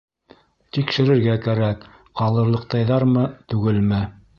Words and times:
Тикшерергә 0.77 1.37
кәрәк, 1.45 1.87
ҡалырлыҡтайҙармы, 2.23 3.33
түгелме? 3.53 4.07